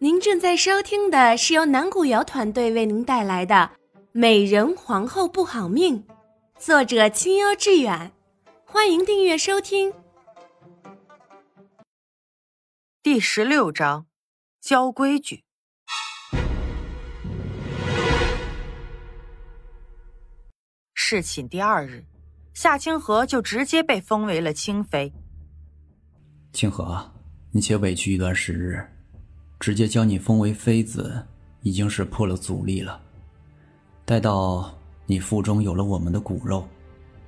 [0.00, 3.68] 您正在收听的是由南古瑶团队为您带来的
[4.12, 6.04] 《美人皇后不好命》，
[6.56, 8.12] 作者清幽致远，
[8.64, 9.92] 欢迎订阅收听。
[13.02, 14.06] 第十六章，
[14.60, 15.42] 教规矩。
[20.94, 22.04] 侍寝第二日，
[22.54, 25.12] 夏清河就直接被封为了清妃。
[26.52, 27.12] 清河，
[27.50, 28.88] 你且委屈一段时日。
[29.60, 31.24] 直接将你封为妃子，
[31.62, 33.00] 已经是破了阻力了。
[34.04, 34.72] 待到
[35.06, 36.66] 你腹中有了我们的骨肉，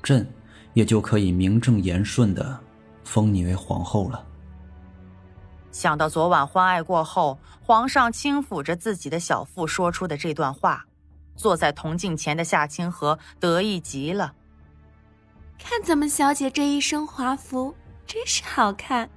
[0.02, 0.26] 朕
[0.72, 2.58] 也就可以名正言顺的
[3.04, 4.24] 封你为皇后了。
[5.72, 10.84] 想到昨晚欢爱过后，皇上轻抚着自己的小腹说出的这段话，
[11.36, 14.32] 坐在铜镜前的夏清河得意极了。
[15.58, 17.74] 看咱们小姐这一身华服，
[18.06, 19.08] 真是好看，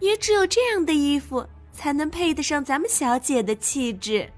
[0.00, 1.46] 也只有这样的衣服。
[1.76, 4.32] 才能配得上咱们小姐的气质。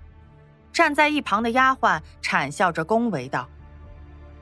[0.73, 3.49] 站在一旁的丫鬟谄笑着恭维道：“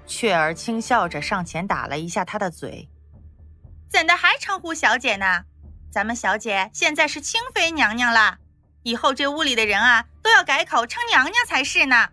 [0.06, 2.88] 雀儿轻笑着上前打了一下她的嘴，
[3.88, 5.44] 怎的还称呼小姐呢？
[5.90, 8.38] 咱们小姐现在是清妃娘娘了，
[8.82, 12.08] 以后这屋里的人啊都要改口称娘娘才是呢。”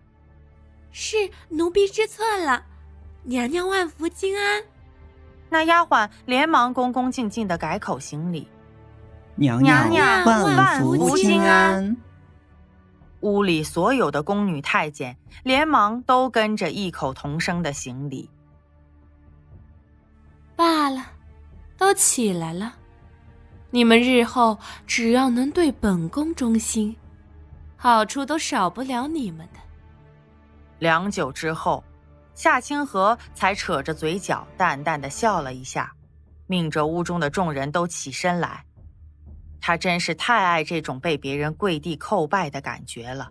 [0.92, 1.16] 是
[1.48, 2.64] 奴婢知错了，
[3.24, 4.62] 娘娘万福金安。
[5.50, 8.48] 那丫鬟连忙恭恭敬敬的改口行礼。
[9.36, 11.96] 娘娘万福金安！
[13.20, 18.30] 屋里所有的宫女太监连忙都跟着异口同声的行礼。
[20.54, 21.04] 罢了，
[21.76, 22.74] 都起来了。
[23.70, 26.94] 你们日后只要能对本宫忠心，
[27.76, 29.58] 好处都少不了你们的。
[30.78, 31.82] 良久之后，
[32.34, 35.92] 夏清河才扯着嘴角淡淡的笑了一下，
[36.46, 38.64] 命着屋中的众人都起身来。
[39.66, 43.30] 他真是太爱这种被别人跪地叩拜的感觉了。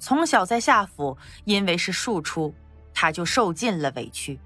[0.00, 2.52] 从小在夏府，因为是庶出，
[2.92, 4.36] 他就受尽了委屈。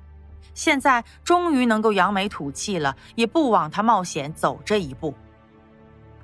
[0.53, 5.15] 现在终于能够扬眉吐气了，也不枉他冒险走这一步。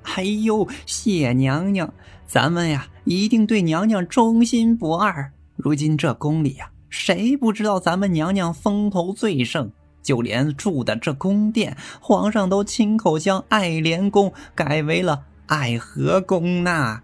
[0.03, 1.91] 哎呦，谢娘娘，
[2.27, 5.33] 咱们呀一定对娘娘忠心不二。
[5.55, 9.71] 如今这宫里呀，谁不知道咱们娘娘风头最盛？
[10.03, 17.01] 就连住的这宫殿，皇上都亲口将爱莲宫改为了爱和宫呐。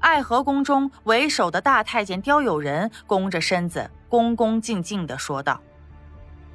[0.00, 5.60] 爱和宫中为首的大太监刁有人弓着身子，恭恭敬敬的说道：“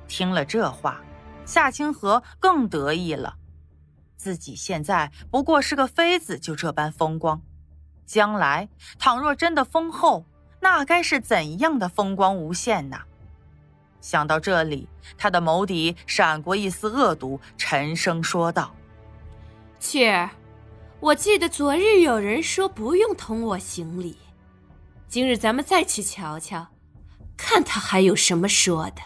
[0.06, 1.02] 听了这话，
[1.46, 3.36] 夏清河更得意了。
[4.18, 7.42] 自己现在不过是个妃子，就这般风光，
[8.06, 8.68] 将来
[9.00, 10.26] 倘若真的封后，
[10.60, 13.04] 那该是怎样的风光无限呐！”
[14.00, 14.88] 想到这里，
[15.18, 18.74] 他的眸底闪过一丝恶毒，沉声说道
[19.80, 20.30] ：“雀儿，
[21.00, 24.18] 我记得昨日有人说不用同我行礼，
[25.08, 26.68] 今日咱们再去瞧瞧，
[27.36, 29.02] 看他还有什么说的。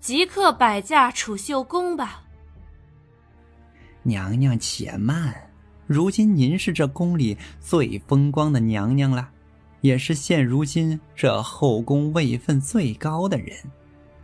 [0.00, 2.22] 即刻摆驾储秀宫吧。”
[4.04, 5.50] 娘娘且慢，
[5.86, 9.30] 如今您是这宫里最风光的娘娘了。
[9.82, 13.54] 也是现如今这后宫位分最高的人，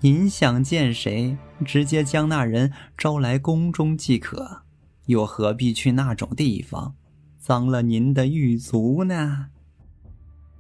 [0.01, 1.37] 您想见谁，
[1.67, 4.63] 直接将那人招来宫中即可，
[5.07, 6.95] 又何必去那种地方，
[7.39, 9.49] 脏了您的玉足呢？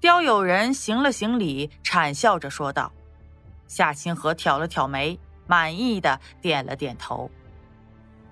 [0.00, 2.92] 刁有人行了行礼，谄笑着说道。
[3.66, 7.30] 夏清河挑了挑眉，满意的点了点头。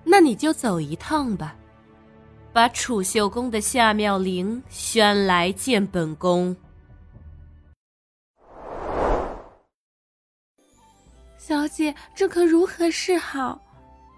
[0.03, 1.55] 那你就走一趟吧。
[2.57, 6.57] 把储秀宫的夏妙玲宣来见本宫。
[11.37, 13.61] 小姐，这可如何是好？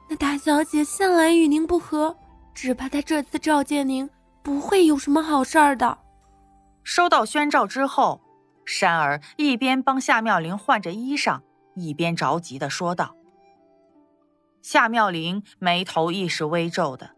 [0.09, 2.15] 那大小姐向来与您不和，
[2.53, 4.09] 只怕她这次召见您，
[4.41, 5.97] 不会有什么好事儿的。
[6.81, 8.21] 收到宣召之后，
[8.63, 11.41] 山儿一边帮夏妙玲换着衣裳，
[11.75, 13.13] 一边着急的说道
[14.63, 17.15] ：“夏妙玲眉头亦是微皱的。”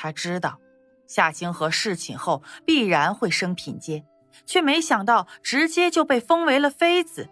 [0.00, 0.60] 他知道，
[1.08, 4.04] 夏清河侍寝后必然会升品阶，
[4.46, 7.28] 却没想到直接就被封为了妃子。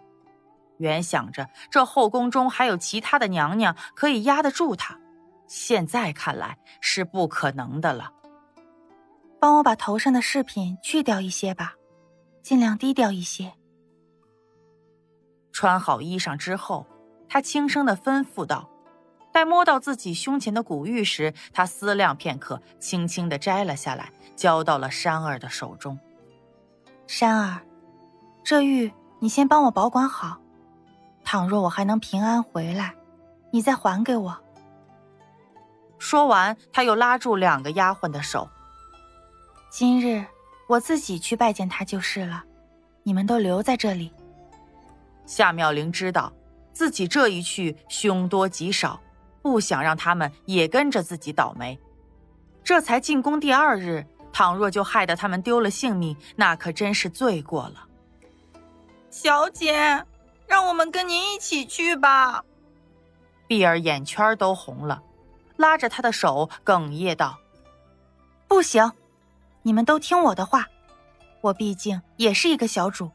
[0.77, 4.99] 原想着这后宫中还有其他的娘娘可以压得住他，
[5.47, 8.11] 现在看来是不可能的了。
[9.39, 11.73] 帮我把头上的饰品去掉一些吧，
[12.43, 13.53] 尽量低调一些。
[15.53, 16.85] 穿好衣裳之后，
[17.29, 18.69] 他轻声的吩咐道。
[19.37, 25.99] 在摸到自己胸前的古玉时，他思量片刻，轻轻的摘了下来，交到了山儿的手中。
[27.05, 27.61] 山儿，
[28.43, 30.39] 这玉你先帮我保管好，
[31.23, 32.95] 倘若我还能平安回来，
[33.51, 34.35] 你再还给我。
[35.99, 38.49] 说完，他又拉住两个丫鬟的手
[39.69, 40.25] ：“今日
[40.67, 42.43] 我自己去拜见他就是了，
[43.03, 44.11] 你们都留在这里。
[45.27, 46.33] 夏妙玲知道
[46.73, 48.99] 自己这一去凶多吉少，
[49.47, 51.79] 不想让他们也跟着自己倒霉。
[52.65, 57.87] 这才进宫第二日，倘若就害得他们丢了性命，那可真是罪过了。
[59.09, 60.03] 小姐，
[60.47, 62.43] 让我们跟您一起去吧。
[63.47, 65.01] 碧儿眼圈都红了，
[65.55, 67.39] 拉着他的手哽咽道
[68.49, 68.91] ：“不行，
[69.61, 70.67] 你们都听我的话。
[71.39, 73.09] 我毕竟也是一个小主，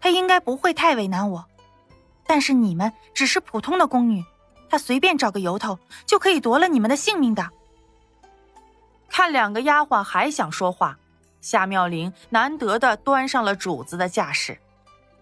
[0.00, 1.44] 他应该不会太为难我。
[2.24, 4.24] 但是你们只是普通的宫女，
[4.72, 7.46] 他随便找个由头就可以夺了你们的性命的。”
[9.06, 10.98] 看两个丫鬟还想说话，
[11.42, 14.58] 夏妙玲难得的端上了主子的架势。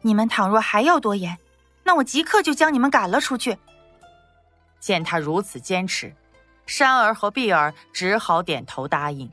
[0.02, 1.36] 你们倘若还要多言，
[1.82, 3.58] 那我即刻就将你们赶了出去。
[4.78, 6.14] 见他如此坚持，
[6.64, 9.28] 山儿和碧儿只好点头答应。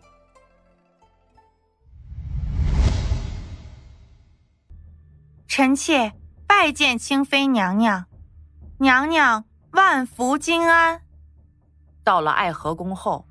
[5.47, 6.11] 臣妾
[6.47, 8.05] 拜见清妃娘娘，
[8.79, 9.45] 娘娘
[9.77, 10.99] 万福金安。
[12.03, 13.23] 到了爱和宫后。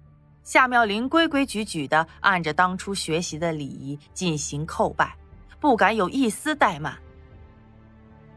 [0.45, 5.17] 夏妙玲规规矩矩的按着当初学习的礼仪进行叩拜，
[5.59, 6.97] 不敢有一丝怠慢。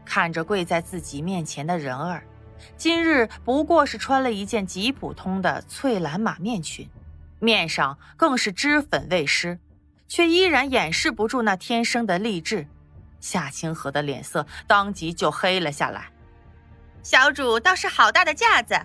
[0.04, 2.24] 看着跪在自己面前的人儿，
[2.76, 6.90] 今日不过是穿了一件极普通的翠蓝马面裙，
[7.38, 9.60] 面上更是脂粉未施，
[10.08, 12.66] 却依然掩饰不住那天生的丽质。
[13.20, 16.10] 夏清河的脸色当即就黑了下来。
[17.02, 18.78] 小主倒是好大的架子，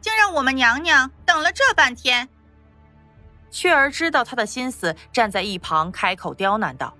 [0.00, 2.28] 竟让我们娘娘等了这半天。
[3.50, 6.96] 雀儿知道他的心思，站在一旁开口刁难道：“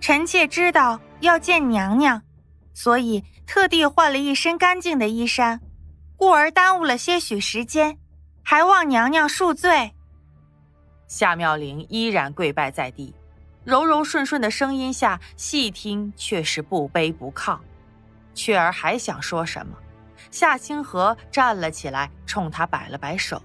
[0.00, 2.22] 臣妾知道要见娘娘，
[2.74, 5.60] 所以特地换了一身干净的衣衫，
[6.16, 7.98] 故而耽误了些许时间，
[8.42, 9.94] 还望娘娘恕罪。”
[11.08, 13.14] 夏妙玲依然跪拜在地，
[13.64, 17.58] 柔柔顺顺的声音下，细听却是不卑不亢。
[18.38, 19.76] 雀儿还想说什么，
[20.30, 23.42] 夏清河站了起来，冲他摆了摆手。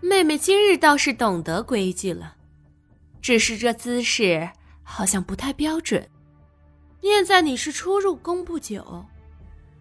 [0.00, 2.36] 妹妹今日倒是懂得规矩了，
[3.20, 4.48] 只是这姿势
[4.82, 6.08] 好像不太标准。
[7.02, 9.04] 念在你是初入宫不久，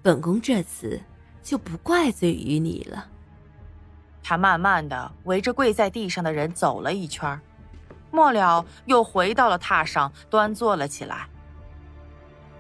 [0.02, 1.02] 本宫这次
[1.42, 3.08] 就不怪罪于你了。
[4.22, 7.40] 他慢慢的围着跪在地上的人走了一圈，
[8.12, 11.30] 末了又回到了榻上，端坐了起来。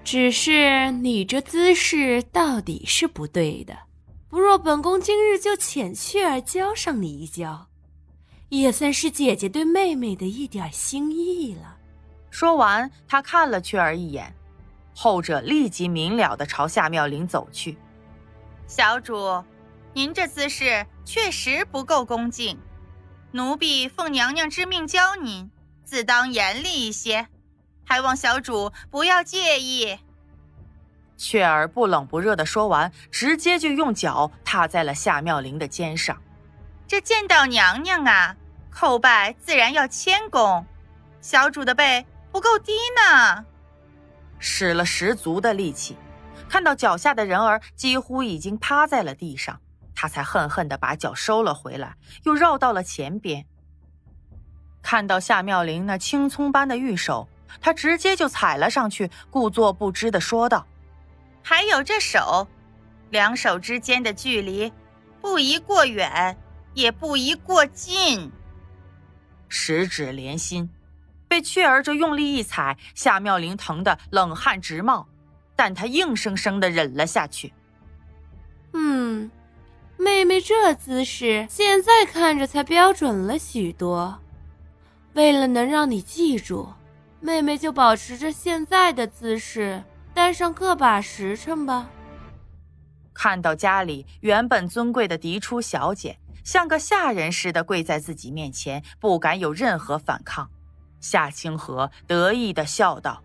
[0.05, 3.75] 只是你这姿势到底是不对的。
[4.29, 7.67] 不若本宫今日就遣雀儿教上你一教，
[8.49, 11.77] 也算是姐姐对妹妹的一点心意了。
[12.29, 14.31] 说完，他看了雀儿一眼，
[14.93, 17.75] 后者立即明了的朝夏妙玲走去。
[18.67, 19.43] 小主，
[19.93, 22.59] 您这姿势确实不够恭敬，
[23.31, 25.49] 奴婢奉娘娘之命教您，
[25.83, 27.27] 自当严厉一些，
[27.85, 29.97] 还望小主不要介意。
[31.17, 36.21] 雀儿不冷不热的说完，直接就用脚踏在了夏妙玲的肩上。
[36.87, 38.35] 这见到娘娘啊，
[38.73, 40.65] 叩拜自然要谦恭。
[41.21, 43.45] 小主的背不够低呢。
[44.37, 45.97] 使了十足的力气，
[46.49, 49.61] 看到脚下的人儿几乎已经趴在了地上，
[49.95, 53.45] 他才恨恨的把脚收了回来，又绕到了前边。
[54.83, 57.27] 看到夏妙玲那青葱般的玉手，
[57.61, 60.65] 他直接就踩了上去，故作不知的说道。
[61.41, 62.47] 还有这手，
[63.11, 64.71] 两手之间的距离，
[65.21, 66.37] 不宜过远，
[66.73, 68.31] 也不宜过近。
[69.47, 70.69] 十指连心，
[71.27, 75.07] 被雀儿这用力一踩，夏妙玲疼得冷汗直冒，
[75.55, 77.53] 但她硬生生的忍了下去。
[78.73, 79.31] 嗯，
[79.97, 84.19] 妹妹这姿势现在看着才标准了许多。
[85.13, 86.67] 为了能让你记住，
[87.25, 89.83] 妹妹就保持着现在的姿势。
[90.13, 91.89] 待上个把时辰吧。
[93.13, 100.47] 看到家里原本尊贵的嫡出小姐，像个下人似的跪在自己面前，不敢有任何反抗。
[101.01, 103.23] 夏清河得意的笑道：“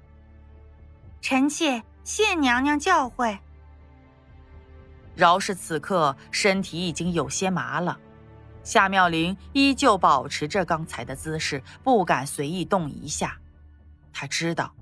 [1.21, 3.39] 臣妾谢娘娘教诲。”
[5.15, 7.99] 饶是此刻身体已经有些麻了，
[8.65, 13.37] 夏妙玲依旧保持着刚才的姿势，不敢随意动一下。
[14.13, 14.75] 他知道，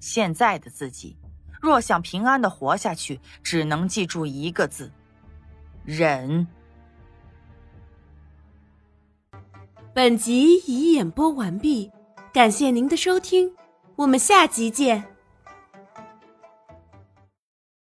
[0.00, 1.16] 现在的自己。
[1.60, 4.90] 若想平安的活下去，只能记住一个字：
[5.84, 6.46] 忍。
[9.92, 11.90] 本集已演播完毕，
[12.32, 13.54] 感谢您的收听，
[13.96, 15.09] 我们下集见。